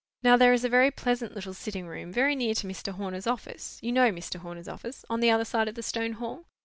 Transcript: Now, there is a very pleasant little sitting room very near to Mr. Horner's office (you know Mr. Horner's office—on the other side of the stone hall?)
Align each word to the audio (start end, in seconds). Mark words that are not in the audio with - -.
Now, 0.23 0.35
there 0.35 0.51
is 0.51 0.65
a 0.65 0.67
very 0.67 0.89
pleasant 0.89 1.35
little 1.35 1.53
sitting 1.53 1.85
room 1.85 2.11
very 2.11 2.35
near 2.35 2.55
to 2.55 2.65
Mr. 2.65 2.93
Horner's 2.93 3.27
office 3.27 3.77
(you 3.83 3.91
know 3.91 4.09
Mr. 4.11 4.37
Horner's 4.37 4.67
office—on 4.67 5.19
the 5.19 5.29
other 5.29 5.45
side 5.45 5.67
of 5.67 5.75
the 5.75 5.83
stone 5.83 6.13
hall?) 6.13 6.47